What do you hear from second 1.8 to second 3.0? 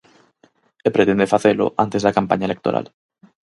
antes da campaña electoral.